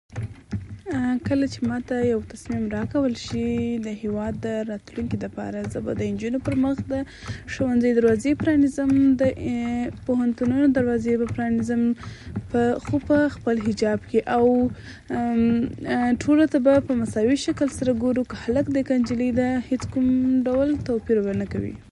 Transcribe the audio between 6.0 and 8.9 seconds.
نجونو پر مخ د ښوونځیو دروازې پرانیزم،